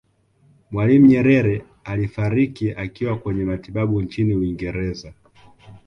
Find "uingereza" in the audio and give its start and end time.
4.35-5.13